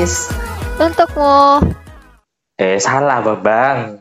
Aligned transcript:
Untukmu. 0.00 1.60
Eh, 2.56 2.80
salah, 2.80 3.20
Babang. 3.20 4.00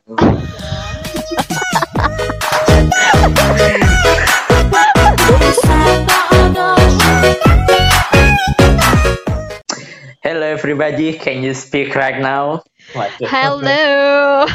Hello 10.24 10.47
everybody, 10.47 11.20
can 11.20 11.44
you 11.44 11.51
speak 11.51 11.92
right 12.00 12.24
now? 12.24 12.63
Waduh. 12.96 13.28
Hello. 13.28 14.47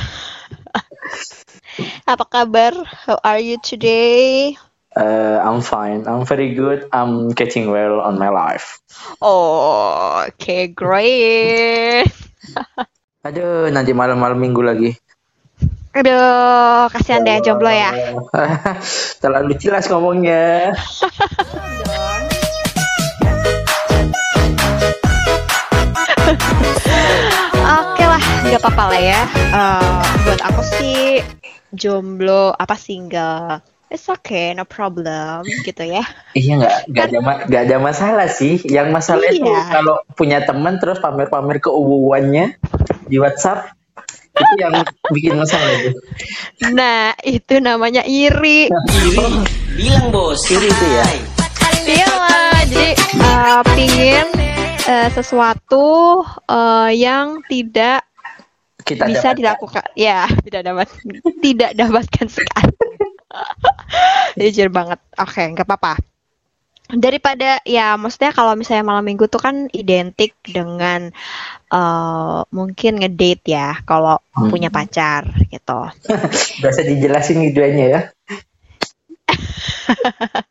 Apa 2.08 2.24
kabar? 2.24 2.72
How 3.04 3.20
are 3.20 3.44
you 3.44 3.60
today? 3.60 4.56
Uh, 4.94 5.42
I'm 5.42 5.58
fine. 5.58 6.06
I'm 6.06 6.22
very 6.22 6.54
good. 6.54 6.86
I'm 6.94 7.34
getting 7.34 7.66
well 7.66 7.98
on 7.98 8.14
my 8.14 8.30
life. 8.30 8.78
Oh, 9.18 10.22
okay, 10.30 10.70
great. 10.70 12.06
Aduh, 13.26 13.74
nanti 13.74 13.90
malam-malam 13.90 14.38
minggu 14.38 14.62
lagi. 14.62 14.94
Aduh, 15.98 16.86
kasihan 16.94 17.26
deh 17.26 17.42
jomblo 17.42 17.74
ya. 17.74 17.90
Terlalu 19.22 19.58
jelas 19.58 19.90
ngomongnya. 19.90 20.70
Oke 27.66 28.04
lah, 28.06 28.22
nggak 28.46 28.62
apa-apa 28.62 28.84
lah 28.94 29.00
ya. 29.02 29.22
Eh, 29.34 30.02
buat 30.22 30.38
aku 30.38 30.62
sih 30.62 31.18
jomblo 31.74 32.54
apa 32.54 32.78
single. 32.78 33.73
It's 33.86 34.08
okay, 34.08 34.52
no 34.52 34.64
problem 34.64 35.44
gitu 35.62 35.82
ya. 35.82 36.02
Iya 36.32 36.52
nggak 36.58 36.76
nggak 36.88 37.04
ada 37.06 37.18
ma- 37.20 37.42
nggak 37.44 37.62
ada 37.64 37.76
masalah 37.78 38.26
sih. 38.26 38.58
Yang 38.60 38.88
masalah 38.90 39.28
itu 39.28 39.44
Iya. 39.44 39.70
kalau 39.70 39.96
punya 40.12 40.42
teman 40.42 40.76
terus 40.76 40.98
pamer-pamer 40.98 41.60
keuuannya 41.60 42.58
di 43.04 43.16
WhatsApp 43.16 43.70
itu 44.34 44.54
yang 44.58 44.82
bikin 45.08 45.38
masalah 45.38 45.70
itu. 45.78 45.94
Nah, 46.68 47.14
itu 47.22 47.54
namanya 47.58 48.02
iri. 48.02 48.66
Iri, 48.66 49.14
bilang 49.74 50.10
bos. 50.10 50.42
Iri 50.48 50.66
itu 50.66 50.86
ya. 50.90 51.04
Iya 51.84 52.08
lah, 52.10 52.58
jadi 52.64 52.90
eh, 52.98 53.60
pingin 53.70 54.26
eh, 54.82 55.08
sesuatu 55.12 56.18
eh, 56.44 56.90
yang 56.96 57.44
tidak 57.44 58.02
Kita 58.82 59.06
bisa 59.06 59.30
dapat- 59.30 59.38
dilakukan. 59.38 59.84
Ya, 59.94 60.26
tidak 60.44 60.62
dapat 60.66 60.88
tidak 61.38 61.70
dapatkan 61.72 62.26
sekali. 62.26 62.74
Jujur 64.40 64.68
banget. 64.70 64.98
Oke, 65.16 65.42
nggak 65.54 65.66
apa-apa. 65.66 65.94
Daripada 66.84 67.64
ya 67.64 67.96
maksudnya 67.96 68.36
kalau 68.36 68.52
misalnya 68.60 68.84
malam 68.84 69.08
minggu 69.08 69.24
tuh 69.32 69.40
kan 69.40 69.72
identik 69.72 70.36
dengan 70.44 71.08
eh, 71.72 72.40
mungkin 72.52 72.92
ngedate 73.00 73.44
ya 73.48 73.80
kalau 73.88 74.20
Hmm. 74.34 74.50
punya 74.50 74.68
pacar 74.68 75.30
gitu. 75.48 75.80
Bisa 76.62 76.82
dijelasin 76.84 77.38
keduanya 77.50 77.84
ya. 77.86 78.00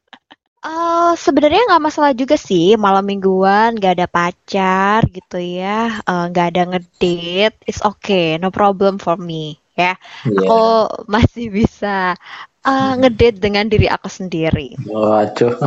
Eh 0.63 1.11
sebenarnya 1.19 1.67
nggak 1.67 1.83
masalah 1.83 2.16
juga 2.16 2.39
sih 2.39 2.80
malam 2.80 3.03
mingguan 3.03 3.75
nggak 3.75 4.00
ada 4.00 4.07
pacar 4.07 5.03
gitu 5.11 5.35
ya 5.35 6.00
eh, 6.07 6.23
nggak 6.31 6.45
ada 6.55 6.61
ngedate 6.72 7.59
it's 7.67 7.83
okay 7.83 8.39
no 8.39 8.47
problem 8.47 8.95
for 8.95 9.19
me 9.19 9.59
ya 9.75 10.00
Iya. 10.23 10.39
aku 10.39 10.63
masih 11.11 11.45
bisa 11.52 12.16
eh, 12.64 12.94
ngedate 13.00 13.39
dengan 13.39 13.67
diri 13.67 13.88
aku 13.88 14.08
sendiri 14.08 14.75
Waduh. 14.88 15.58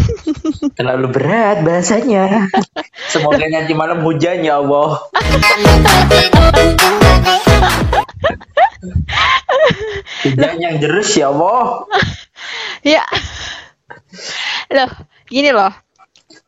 Terlalu 0.78 1.06
berat 1.10 1.62
bahasanya. 1.66 2.46
Semoga 3.12 3.42
nanti 3.48 3.72
malam 3.74 4.04
hujan 4.04 4.44
ya 4.44 4.62
Allah. 4.62 5.00
Hujan 10.24 10.56
yang 10.60 10.76
deres 10.78 11.10
ya 11.16 11.32
Allah. 11.32 11.88
ya 12.96 13.04
loh 14.72 14.90
gini 15.28 15.50
loh 15.52 15.72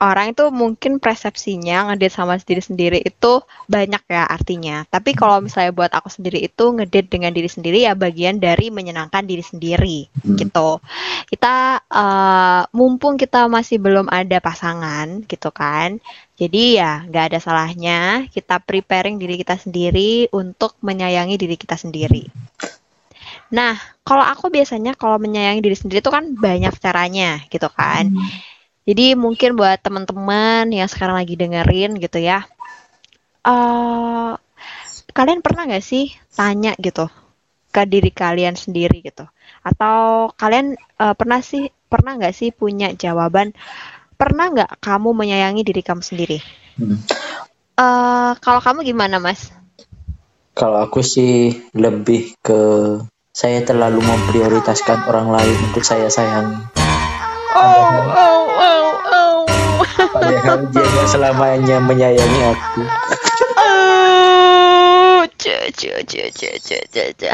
orang 0.02 0.34
itu 0.34 0.50
mungkin 0.50 0.98
persepsinya 0.98 1.86
ngedate 1.94 2.10
sama 2.10 2.34
diri 2.42 2.58
sendiri 2.58 2.98
itu 2.98 3.38
banyak 3.70 4.02
ya 4.10 4.26
artinya. 4.26 4.82
Tapi 4.90 5.14
kalau 5.14 5.38
misalnya 5.38 5.70
buat 5.70 5.94
aku 5.94 6.10
sendiri 6.10 6.42
itu 6.42 6.74
ngedate 6.74 7.06
dengan 7.06 7.30
diri 7.30 7.46
sendiri 7.46 7.86
ya 7.86 7.94
bagian 7.94 8.42
dari 8.42 8.74
menyenangkan 8.74 9.22
diri 9.22 9.46
sendiri 9.46 10.10
Hmm. 10.26 10.34
gitu. 10.34 10.82
Kita 11.30 11.78
eh, 11.86 12.62
mumpung 12.74 13.14
kita 13.14 13.46
masih 13.46 13.78
belum 13.78 14.10
ada 14.10 14.42
pasangan 14.42 15.22
gitu 15.30 15.54
kan. 15.54 16.02
Jadi 16.34 16.82
ya 16.82 17.06
nggak 17.06 17.24
ada 17.30 17.38
salahnya 17.38 18.26
kita 18.34 18.58
preparing 18.58 19.22
diri 19.22 19.38
kita 19.38 19.54
sendiri 19.54 20.26
untuk 20.34 20.74
menyayangi 20.82 21.38
diri 21.38 21.54
kita 21.54 21.78
sendiri. 21.78 22.26
Nah, 23.52 23.76
kalau 24.02 24.24
aku 24.24 24.48
biasanya 24.48 24.96
kalau 24.96 25.20
menyayangi 25.20 25.60
diri 25.60 25.76
sendiri 25.76 26.00
itu 26.00 26.08
kan 26.08 26.32
banyak 26.34 26.72
caranya 26.80 27.44
gitu 27.52 27.69
kan. 27.69 28.08
Jadi 28.82 29.15
mungkin 29.15 29.54
buat 29.54 29.78
teman-teman 29.78 30.66
yang 30.75 30.91
sekarang 30.91 31.15
lagi 31.15 31.38
dengerin 31.38 32.03
gitu 32.03 32.19
ya, 32.19 32.43
eh 33.47 34.32
kalian 35.15 35.38
pernah 35.44 35.70
nggak 35.70 35.84
sih 35.84 36.10
tanya 36.34 36.75
gitu 36.82 37.06
ke 37.70 37.87
diri 37.87 38.10
kalian 38.10 38.59
sendiri 38.59 38.98
gitu? 39.06 39.22
Atau 39.62 40.31
kalian 40.34 40.75
eh, 40.75 41.15
pernah 41.15 41.38
sih 41.38 41.70
pernah 41.87 42.19
nggak 42.19 42.34
sih 42.34 42.50
punya 42.50 42.91
jawaban? 42.91 43.54
Pernah 44.19 44.50
nggak 44.50 44.70
kamu 44.82 45.10
menyayangi 45.14 45.62
diri 45.62 45.82
kamu 45.82 46.03
sendiri? 46.03 46.38
Hmm. 46.75 46.99
eh 47.78 48.32
kalau 48.43 48.59
kamu 48.59 48.82
gimana, 48.82 49.22
Mas? 49.22 49.54
Kalau 50.53 50.82
aku 50.82 51.00
sih 51.00 51.54
lebih 51.72 52.34
ke 52.43 52.60
saya 53.32 53.64
terlalu 53.64 54.04
memprioritaskan 54.04 55.09
orang 55.09 55.32
lain 55.32 55.56
untuk 55.70 55.81
saya 55.81 56.12
sayang. 56.12 56.81
Oh, 57.52 57.88
oh, 58.16 58.40
oh, 58.48 58.84
oh. 59.04 59.36
Padahal 60.12 60.66
dia 60.72 60.84
nggak 60.84 61.08
selamanya 61.08 61.76
menyayangi 61.84 62.40
aku. 62.48 62.82
Oh, 63.56 65.22
ce, 65.36 65.68
ce, 65.76 65.92
ce, 66.02 66.50
ce. 67.12 67.30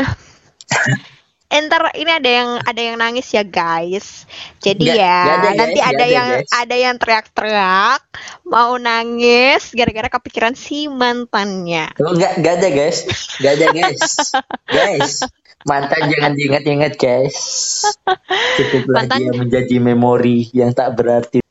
Entar 1.49 1.81
ini 1.97 2.13
ada 2.13 2.29
yang 2.29 2.51
ada 2.61 2.77
yang 2.77 3.01
nangis 3.01 3.33
ya 3.33 3.41
guys. 3.41 4.29
Jadi 4.61 4.85
Nggak- 4.85 5.01
ya 5.01 5.17
nggak 5.25 5.39
ada, 5.41 5.51
nanti 5.57 5.81
ada 5.81 5.89
ada, 5.97 6.05
yang 6.05 6.29
guys. 6.29 6.49
ada 6.53 6.77
yang 6.77 6.95
teriak-teriak 7.01 8.03
mau 8.45 8.77
nangis 8.77 9.73
gara-gara 9.73 10.13
kepikiran 10.13 10.53
si 10.53 10.93
mantannya. 10.93 11.89
Oh, 12.05 12.13
enggak, 12.13 12.37
enggak 12.37 12.53
ada 12.61 12.69
guys. 12.69 12.99
Enggak 13.41 13.53
ada 13.57 13.67
guys. 13.73 14.01
guys, 14.77 15.13
mantan 15.67 16.07
jangan 16.07 16.33
diingat-ingat 16.37 16.93
guys. 16.95 17.39
Cukuplah 18.59 19.07
Mantan- 19.07 19.21
dia 19.25 19.33
menjadi 19.35 19.77
memori 19.83 20.47
yang 20.55 20.71
tak 20.71 20.95
berarti. 20.95 21.43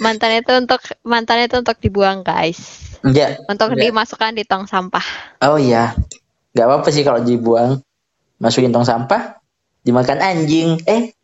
Mantan 0.00 0.40
itu 0.40 0.52
untuk 0.56 0.80
mantan 1.04 1.44
itu 1.44 1.60
untuk 1.60 1.76
dibuang 1.76 2.24
guys. 2.24 2.92
Enggak. 3.04 3.42
Untuk 3.50 3.74
enggak. 3.74 3.92
dimasukkan 3.92 4.32
di 4.38 4.44
tong 4.46 4.64
sampah. 4.64 5.04
Oh 5.44 5.58
iya. 5.60 5.92
Enggak 6.54 6.66
apa-apa 6.70 6.88
sih 6.88 7.04
kalau 7.04 7.20
dibuang. 7.20 7.82
Masukin 8.42 8.74
tong 8.74 8.86
sampah, 8.86 9.38
dimakan 9.86 10.18
anjing. 10.18 10.82
Eh, 10.82 11.14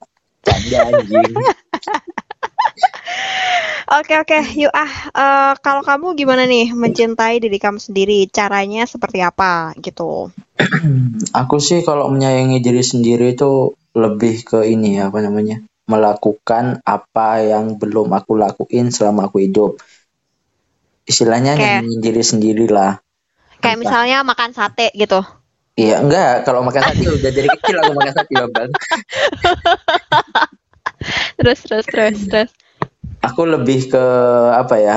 canda 0.46 0.78
anjing. 0.86 1.34
Oke 3.88 4.20
oke, 4.20 4.36
yuk 4.52 4.68
ah 4.76 4.92
eh, 5.16 5.52
kalau 5.64 5.80
kamu 5.80 6.12
gimana 6.12 6.44
nih 6.44 6.76
mencintai 6.76 7.40
diri 7.40 7.56
kamu 7.56 7.80
sendiri? 7.80 8.28
Caranya 8.28 8.84
seperti 8.84 9.24
apa 9.24 9.72
gitu? 9.80 10.28
Aku 11.32 11.56
sih 11.56 11.80
kalau 11.80 12.12
menyayangi 12.12 12.60
diri 12.60 12.84
sendiri 12.84 13.32
itu 13.32 13.72
lebih 13.96 14.44
ke 14.44 14.68
ini 14.68 15.00
ya, 15.00 15.08
apa 15.08 15.24
namanya? 15.24 15.64
Melakukan 15.88 16.84
apa 16.84 17.40
yang 17.40 17.80
belum 17.80 18.12
aku 18.12 18.36
lakuin 18.36 18.92
selama 18.92 19.32
aku 19.32 19.40
hidup. 19.40 19.80
Istilahnya 21.08 21.56
Kayak- 21.56 21.80
nyanyi 21.80 21.96
diri 22.04 22.20
sendiri 22.20 22.68
lah. 22.68 23.00
Kayak 23.64 23.72
Entah. 23.72 23.82
misalnya 23.88 24.18
makan 24.20 24.50
sate 24.52 24.92
gitu. 24.92 25.24
Iya, 25.80 26.04
enggak. 26.04 26.44
Kalau 26.44 26.60
makan 26.60 26.92
sate 26.92 27.08
udah 27.08 27.30
dari 27.32 27.48
kecil 27.56 27.76
aku 27.80 27.92
makan 27.96 28.12
sate, 28.12 28.34
Bang. 28.52 28.70
Terus 31.38 31.62
terus 31.62 31.86
terus 31.86 32.18
terus. 32.26 32.50
Aku 33.24 33.42
lebih 33.46 33.90
ke 33.90 34.04
apa 34.54 34.76
ya? 34.78 34.96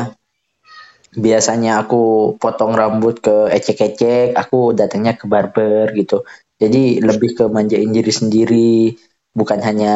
Biasanya 1.12 1.84
aku 1.84 2.36
potong 2.40 2.72
rambut 2.72 3.20
ke 3.20 3.52
ecek-ecek, 3.52 4.38
aku 4.38 4.72
datangnya 4.72 5.20
ke 5.20 5.28
barber 5.28 5.92
gitu. 5.98 6.24
Jadi 6.62 7.02
lebih 7.02 7.36
ke 7.36 7.46
manjain 7.52 7.90
diri 7.92 8.14
sendiri, 8.14 8.96
bukan 9.34 9.60
hanya 9.60 9.96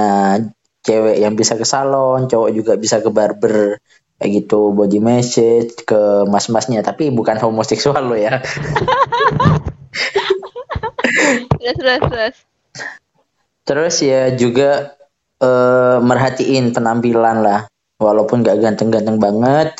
cewek 0.83 1.21
yang 1.21 1.37
bisa 1.37 1.55
ke 1.55 1.63
salon, 1.63 2.27
cowok 2.27 2.51
juga 2.51 2.73
bisa 2.75 2.99
ke 2.99 3.09
barber 3.13 3.79
kayak 4.15 4.31
gitu 4.31 4.71
body 4.71 5.03
message 5.03 5.75
ke 5.83 6.23
mas-masnya 6.31 6.79
tapi 6.79 7.11
bukan 7.11 7.35
homoseksual 7.35 7.99
lo 7.99 8.15
ya 8.15 8.39
Terus 11.59 11.77
terus 11.79 12.01
terus. 12.11 12.35
terus 13.65 13.95
ya 14.03 14.29
juga 14.35 14.95
eh, 15.41 15.97
merhatiin 15.99 16.71
penampilan 16.71 17.41
lah 17.43 17.65
walaupun 17.99 18.43
gak 18.43 18.59
ganteng-ganteng 18.59 19.17
banget 19.17 19.75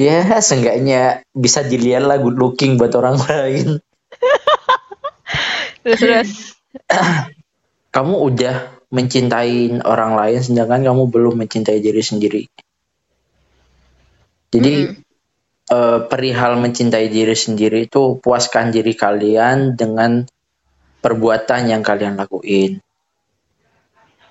ya 0.00 0.40
seenggaknya 0.40 1.22
bisa 1.34 1.62
dilihat 1.62 2.06
lah 2.06 2.18
good 2.18 2.38
looking 2.38 2.80
buat 2.80 2.92
orang 2.96 3.18
lain. 3.28 3.78
Terus 5.82 6.00
terus. 6.00 6.30
Kamu 7.94 8.14
udah 8.32 8.82
mencintai 8.92 9.84
orang 9.84 10.16
lain 10.16 10.40
sedangkan 10.40 10.84
kamu 10.84 11.08
belum 11.08 11.34
mencintai 11.44 11.80
diri 11.80 12.00
sendiri. 12.04 12.42
Jadi 14.52 14.72
eh, 15.68 16.00
perihal 16.08 16.60
mencintai 16.60 17.08
diri 17.08 17.36
sendiri 17.36 17.88
itu 17.88 18.20
puaskan 18.20 18.72
diri 18.72 18.92
kalian 18.92 19.76
dengan 19.76 20.24
perbuatan 21.00 21.72
yang 21.72 21.80
kalian 21.80 22.20
lakuin. 22.20 22.84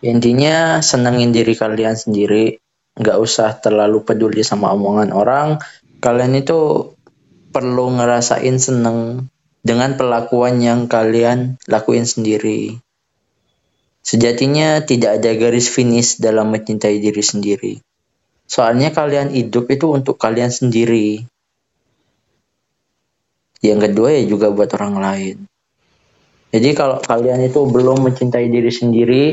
Intinya 0.02 0.82
senengin 0.82 1.30
diri 1.30 1.54
kalian 1.54 1.94
sendiri 1.94 2.58
nggak 3.02 3.18
usah 3.18 3.58
terlalu 3.58 4.06
peduli 4.06 4.46
sama 4.46 4.70
omongan 4.78 5.10
orang 5.10 5.58
kalian 6.02 6.38
itu 6.38 6.94
perlu 7.50 7.98
ngerasain 7.98 8.58
seneng 8.62 9.30
dengan 9.62 9.94
perlakuan 9.98 10.58
yang 10.62 10.90
kalian 10.90 11.62
lakuin 11.70 12.06
sendiri. 12.06 12.82
Sejatinya 14.02 14.82
tidak 14.82 15.22
ada 15.22 15.38
garis 15.38 15.70
finish 15.70 16.18
dalam 16.18 16.50
mencintai 16.50 16.98
diri 16.98 17.22
sendiri. 17.22 17.74
Soalnya 18.50 18.90
kalian 18.90 19.30
hidup 19.30 19.70
itu 19.70 19.94
untuk 19.94 20.18
kalian 20.18 20.50
sendiri. 20.50 21.22
Yang 23.62 23.80
kedua 23.94 24.10
ya 24.18 24.26
juga 24.26 24.50
buat 24.50 24.74
orang 24.74 24.96
lain. 24.98 25.38
Jadi 26.50 26.70
kalau 26.74 26.98
kalian 26.98 27.46
itu 27.46 27.62
belum 27.62 28.10
mencintai 28.10 28.50
diri 28.50 28.74
sendiri 28.74 29.24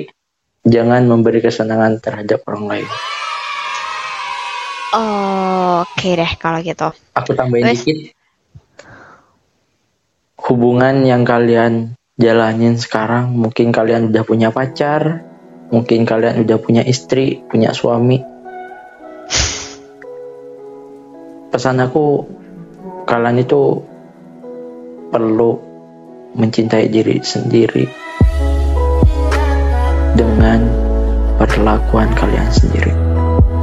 jangan 0.69 1.09
memberi 1.09 1.41
kesenangan 1.41 1.97
terhadap 2.05 2.45
orang 2.45 2.65
lain 2.69 2.89
oke 4.93 6.09
deh 6.17 6.33
kalau 6.41 6.61
gitu. 6.65 6.89
Aku 7.13 7.37
tambahin 7.37 7.73
Terus? 7.73 7.85
dikit. 7.85 7.99
Hubungan 10.39 11.05
yang 11.05 11.29
kalian 11.29 11.99
jalanin 12.17 12.81
sekarang 12.81 13.37
mungkin 13.37 13.71
kalian 13.71 14.11
udah 14.11 14.23
punya 14.27 14.49
pacar 14.51 15.23
mungkin 15.69 16.09
kalian 16.09 16.43
udah 16.43 16.59
punya 16.59 16.83
istri 16.83 17.45
punya 17.47 17.77
suami. 17.77 18.25
Pesan 21.49 21.81
aku 21.81 22.25
kalian 23.05 23.41
itu 23.41 23.81
perlu 25.09 25.57
mencintai 26.37 26.93
diri 26.93 27.21
sendiri 27.25 27.89
dengan 30.17 30.61
perlakuan 31.41 32.13
kalian 32.17 32.49
sendiri. 32.53 32.93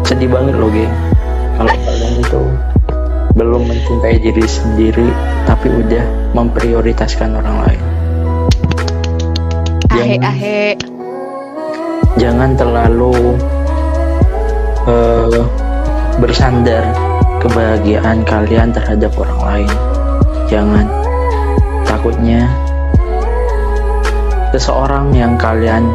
Sedih 0.05 0.29
banget 0.29 0.53
loh 0.57 0.69
geng 0.69 1.14
kalau 1.55 1.71
kalian 1.71 2.13
itu 2.19 2.41
belum 3.35 3.61
mencintai 3.67 4.15
diri 4.19 4.45
sendiri 4.47 5.07
tapi 5.43 5.67
udah 5.67 6.05
memprioritaskan 6.31 7.35
orang 7.35 7.57
lain. 7.67 7.81
Ahe 9.91 10.15
Jangan- 10.19 10.23
ahe. 10.27 10.61
jangan 12.15 12.51
terlalu 12.55 13.15
eh, 14.87 15.41
bersandar 16.19 16.83
kebahagiaan 17.43 18.23
kalian 18.23 18.71
terhadap 18.71 19.11
orang 19.19 19.39
lain. 19.43 19.71
Jangan. 20.47 20.87
Takutnya 21.85 22.47
seseorang 24.55 25.11
yang 25.11 25.35
kalian 25.35 25.91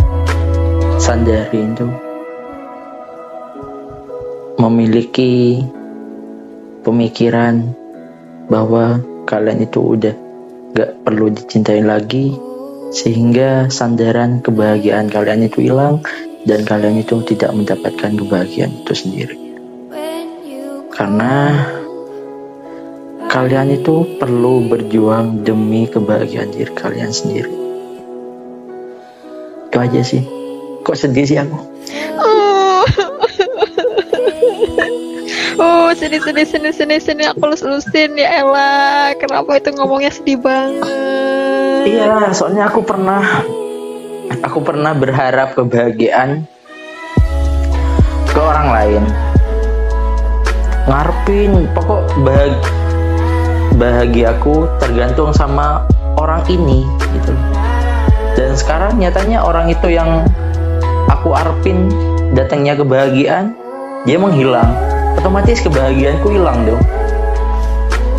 sandari 1.01 1.65
itu 1.65 1.89
memiliki 4.61 5.65
pemikiran 6.85 7.73
bahwa 8.53 9.01
kalian 9.25 9.65
itu 9.65 9.97
udah 9.97 10.15
gak 10.77 11.01
perlu 11.01 11.33
dicintai 11.33 11.81
lagi 11.81 12.37
sehingga 12.93 13.73
sandaran 13.73 14.45
kebahagiaan 14.45 15.09
kalian 15.09 15.49
itu 15.49 15.65
hilang 15.65 16.05
dan 16.45 16.69
kalian 16.69 17.01
itu 17.01 17.25
tidak 17.25 17.57
mendapatkan 17.57 18.13
kebahagiaan 18.21 18.85
itu 18.85 18.93
sendiri. 18.93 19.37
Karena 20.93 21.65
kalian 23.33 23.81
itu 23.81 24.21
perlu 24.21 24.69
berjuang 24.69 25.41
demi 25.41 25.89
kebahagiaan 25.89 26.53
diri 26.53 26.73
kalian 26.77 27.09
sendiri. 27.09 27.53
Itu 29.71 29.77
aja 29.81 30.01
sih. 30.05 30.21
Kok 30.85 30.97
sedih 30.97 31.25
sih 31.25 31.39
aku 31.41 31.71
Oh. 35.61 35.93
Sini 35.93 36.17
sini 36.17 36.43
sini 36.49 36.71
sini 36.73 36.97
sini 36.97 37.23
aku 37.29 37.45
lus 37.45 37.61
lusin 37.61 38.17
ya 38.17 38.41
Ella. 38.41 39.13
Kenapa 39.21 39.61
itu 39.61 39.69
ngomongnya 39.77 40.09
sedih 40.09 40.41
banget? 40.41 41.85
Iya, 41.85 42.33
soalnya 42.33 42.73
aku 42.73 42.81
pernah 42.81 43.45
aku 44.41 44.59
pernah 44.65 44.97
berharap 44.97 45.53
kebahagiaan 45.53 46.49
ke 48.31 48.41
orang 48.41 48.69
lain. 48.73 49.03
Ngarepin 50.89 51.69
pokok 51.77 52.03
bahag 52.25 52.57
bahagiaku 53.77 54.65
tergantung 54.81 55.37
sama 55.37 55.85
orang 56.17 56.41
ini 56.49 56.89
gitu. 57.13 57.37
Dan 58.41 58.57
sekarang 58.57 58.97
nyatanya 58.97 59.45
orang 59.45 59.69
itu 59.69 59.93
yang 59.93 60.25
aku 61.13 61.37
arpin 61.37 61.93
datangnya 62.33 62.79
kebahagiaan, 62.79 63.53
dia 64.09 64.17
menghilang. 64.17 64.90
Otomatis 65.21 65.61
kebahagiaanku 65.61 66.33
hilang 66.33 66.65
dong. 66.65 66.83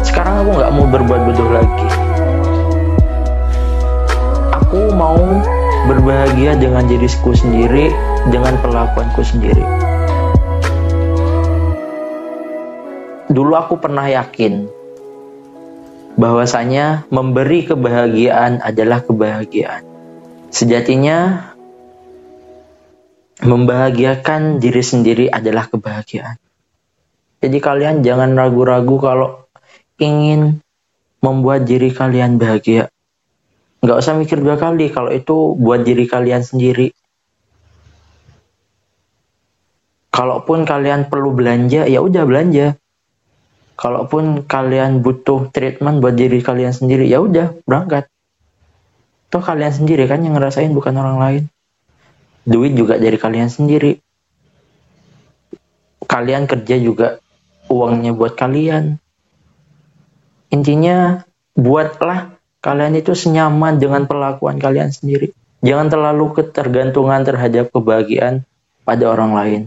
Sekarang 0.06 0.46
aku 0.46 0.50
nggak 0.56 0.72
mau 0.74 0.86
berbuat 0.86 1.22
bodoh 1.28 1.50
lagi 1.50 2.12
aku 4.72 4.88
mau 4.96 5.20
berbahagia 5.92 6.56
dengan 6.56 6.88
diriku 6.88 7.36
sendiri, 7.36 7.92
dengan 8.32 8.56
perlakuanku 8.64 9.20
sendiri. 9.20 9.68
Dulu 13.28 13.52
aku 13.52 13.76
pernah 13.84 14.08
yakin 14.08 14.72
bahwasanya 16.16 17.04
memberi 17.12 17.68
kebahagiaan 17.68 18.64
adalah 18.64 19.04
kebahagiaan. 19.04 19.84
Sejatinya 20.56 21.52
membahagiakan 23.44 24.64
diri 24.64 24.84
sendiri 24.88 25.28
adalah 25.28 25.68
kebahagiaan. 25.68 26.40
Jadi 27.42 27.58
kalian 27.58 28.06
jangan 28.06 28.38
ragu-ragu 28.38 28.96
kalau 29.02 29.30
ingin 29.98 30.62
membuat 31.22 31.66
diri 31.66 31.90
kalian 31.90 32.38
bahagia 32.38 32.90
nggak 33.82 33.98
usah 33.98 34.14
mikir 34.14 34.38
dua 34.38 34.62
kali 34.62 34.94
kalau 34.94 35.10
itu 35.10 35.58
buat 35.58 35.82
diri 35.82 36.06
kalian 36.06 36.46
sendiri. 36.46 36.94
Kalaupun 40.14 40.70
kalian 40.70 41.10
perlu 41.10 41.34
belanja, 41.34 41.90
ya 41.90 41.98
udah 42.04 42.24
belanja. 42.30 42.78
Kalaupun 43.74 44.46
kalian 44.46 45.02
butuh 45.02 45.50
treatment 45.50 45.98
buat 45.98 46.14
diri 46.14 46.46
kalian 46.46 46.70
sendiri, 46.70 47.10
ya 47.10 47.26
udah 47.26 47.58
berangkat. 47.66 48.06
Toh 49.34 49.42
kalian 49.42 49.74
sendiri 49.74 50.06
kan 50.06 50.22
yang 50.22 50.38
ngerasain 50.38 50.70
bukan 50.70 50.94
orang 51.02 51.18
lain. 51.18 51.44
Duit 52.46 52.78
juga 52.78 53.02
dari 53.02 53.18
kalian 53.18 53.50
sendiri. 53.50 53.98
Kalian 56.06 56.46
kerja 56.46 56.76
juga 56.78 57.18
uangnya 57.72 58.12
buat 58.12 58.36
kalian. 58.36 59.00
Intinya 60.52 61.24
buatlah 61.56 62.36
kalian 62.60 63.00
itu 63.00 63.16
senyaman 63.16 63.80
dengan 63.80 64.04
perlakuan 64.06 64.60
kalian 64.60 64.92
sendiri. 64.92 65.32
Jangan 65.64 65.88
terlalu 65.88 66.36
ketergantungan 66.36 67.24
terhadap 67.24 67.72
kebahagiaan 67.72 68.44
pada 68.84 69.08
orang 69.08 69.32
lain. 69.32 69.62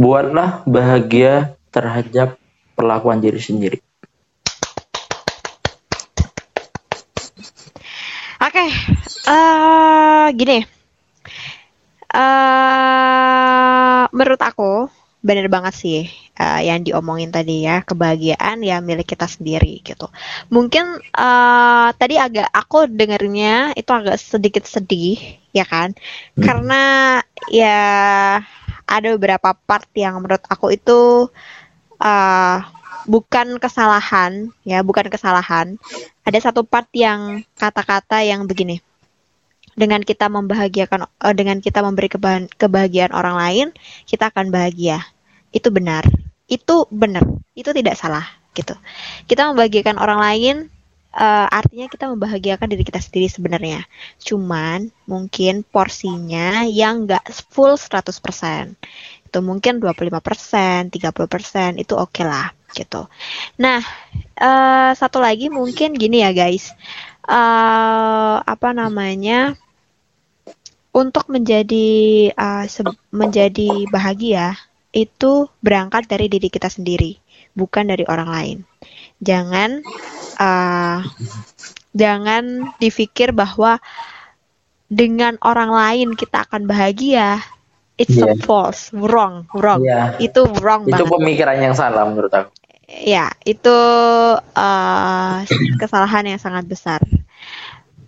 Buatlah 0.00 0.64
bahagia 0.64 1.54
terhadap 1.68 2.40
perlakuan 2.72 3.20
diri 3.20 3.38
sendiri. 3.38 3.78
Oke, 8.42 8.64
eh 9.28 10.26
gini. 10.34 10.58
eh 12.12 14.02
menurut 14.12 14.40
aku 14.42 14.90
bener 15.24 15.48
banget 15.48 15.72
sih 15.72 16.00
eh, 16.38 16.60
yang 16.68 16.80
diomongin 16.86 17.30
tadi 17.34 17.64
ya 17.68 17.84
kebahagiaan 17.84 18.64
ya 18.64 18.80
milik 18.84 19.08
kita 19.12 19.26
sendiri 19.28 19.80
gitu. 19.84 20.08
Mungkin 20.54 20.84
eh 21.16 21.88
tadi 22.00 22.14
agak 22.20 22.48
aku 22.52 22.88
dengernya 22.90 23.76
itu 23.78 23.90
agak 23.92 24.16
sedikit 24.20 24.64
sedih 24.68 25.18
ya 25.52 25.64
kan, 25.68 25.92
Hmm. 26.36 26.42
karena 26.46 26.82
ya 27.52 27.78
ada 28.86 29.08
beberapa 29.16 29.54
part 29.56 29.88
yang 29.96 30.20
menurut 30.20 30.44
aku 30.48 30.74
itu 30.74 31.28
eh 32.02 32.58
bukan 33.08 33.58
kesalahan 33.58 34.50
ya 34.62 34.78
bukan 34.86 35.06
kesalahan. 35.10 35.76
Ada 36.26 36.50
satu 36.50 36.62
part 36.62 36.86
yang 36.94 37.42
kata-kata 37.58 38.22
yang 38.22 38.46
begini 38.46 38.78
dengan 39.72 40.04
kita 40.04 40.28
membahagiakan 40.28 41.08
dengan 41.32 41.58
kita 41.64 41.80
memberi 41.80 42.08
keba- 42.12 42.50
kebahagiaan 42.60 43.12
orang 43.16 43.36
lain 43.40 43.66
kita 44.04 44.28
akan 44.28 44.52
bahagia 44.52 45.00
itu 45.52 45.68
benar. 45.68 46.04
Itu 46.48 46.88
benar. 46.90 47.24
Itu 47.52 47.70
tidak 47.76 47.96
salah 48.00 48.24
gitu. 48.52 48.76
Kita 49.24 49.48
membahagiakan 49.52 49.96
orang 49.96 50.20
lain 50.20 50.56
uh, 51.16 51.46
artinya 51.48 51.88
kita 51.88 52.08
membahagiakan 52.08 52.68
diri 52.68 52.84
kita 52.84 53.00
sendiri 53.00 53.28
sebenarnya. 53.28 53.80
Cuman 54.20 54.92
mungkin 55.04 55.64
porsinya 55.64 56.64
yang 56.68 57.08
nggak 57.08 57.28
full 57.52 57.76
100% 57.76 58.76
itu 59.32 59.38
mungkin 59.40 59.80
25% 59.80 60.92
30% 60.92 61.80
itu 61.80 61.94
oke 61.96 62.12
okay 62.12 62.24
lah 62.28 62.52
gitu. 62.76 63.08
Nah 63.60 63.80
uh, 64.36 64.92
satu 64.92 65.20
lagi 65.20 65.48
mungkin 65.48 65.96
gini 65.96 66.24
ya 66.24 66.32
guys. 66.32 66.72
Uh, 67.24 68.42
apa 68.44 68.74
namanya? 68.76 69.56
Untuk 70.92 71.32
menjadi 71.32 72.28
uh, 72.36 72.68
menjadi 73.08 73.88
bahagia 73.88 74.60
itu 74.92 75.48
berangkat 75.64 76.04
dari 76.04 76.28
diri 76.28 76.52
kita 76.52 76.68
sendiri, 76.68 77.16
bukan 77.56 77.88
dari 77.88 78.04
orang 78.04 78.28
lain. 78.28 78.58
Jangan 79.24 79.80
uh, 80.36 81.00
jangan 81.96 82.76
dipikir 82.76 83.32
bahwa 83.32 83.80
dengan 84.92 85.40
orang 85.40 85.72
lain 85.72 86.08
kita 86.12 86.44
akan 86.44 86.68
bahagia. 86.68 87.40
It's 88.00 88.16
yeah. 88.16 88.32
a 88.32 88.40
false, 88.40 88.88
wrong, 88.92 89.48
wrong. 89.52 89.84
Yeah. 89.84 90.16
Itu 90.20 90.48
wrong 90.60 90.88
itu 90.88 90.96
banget. 90.96 91.08
Itu 91.08 91.12
pemikiran 91.12 91.56
yang 91.60 91.74
salah 91.76 92.08
menurut 92.08 92.32
aku. 92.32 92.50
Ya, 92.88 93.32
itu 93.48 93.78
uh, 94.36 95.36
kesalahan 95.80 96.28
yang 96.28 96.40
sangat 96.40 96.68
besar 96.68 97.00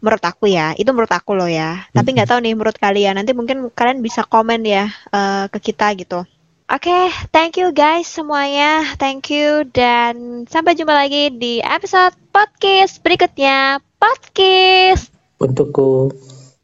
menurut 0.05 0.21
aku 0.21 0.53
ya 0.53 0.77
itu 0.77 0.93
menurut 0.93 1.09
aku 1.09 1.33
loh 1.33 1.49
ya 1.49 1.89
tapi 1.97 2.13
nggak 2.13 2.29
tahu 2.29 2.45
nih 2.45 2.53
menurut 2.53 2.77
kalian 2.77 3.17
nanti 3.17 3.33
mungkin 3.33 3.73
kalian 3.73 4.05
bisa 4.05 4.21
komen 4.29 4.61
ya 4.61 4.93
uh, 5.09 5.49
ke 5.49 5.73
kita 5.73 5.97
gitu 5.97 6.29
Oke, 6.65 6.89
okay, 6.89 7.13
thank 7.29 7.61
you 7.61 7.77
guys 7.77 8.09
semuanya. 8.09 8.97
Thank 8.97 9.29
you 9.29 9.69
dan 9.69 10.49
sampai 10.49 10.73
jumpa 10.73 10.97
lagi 10.97 11.29
di 11.29 11.61
episode 11.61 12.17
podcast 12.33 13.05
berikutnya. 13.05 13.85
Podcast 14.01 15.13
untukku, 15.37 16.09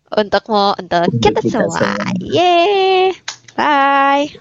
untukmu, 0.09 0.73
untuk, 0.81 1.05
untuk 1.05 1.21
kita, 1.21 1.45
kita 1.45 1.69
semua. 1.69 2.01
semua. 2.01 2.17
Yeay. 2.17 3.13
Bye. 3.53 4.41